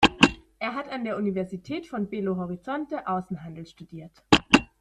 [0.57, 4.23] Er hat an der Universität von Belo Horizonte Außenhandel studiert.